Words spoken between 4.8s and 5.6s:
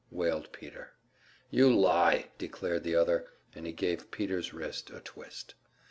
a twist.